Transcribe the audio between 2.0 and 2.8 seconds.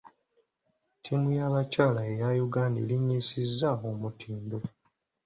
eya Uganda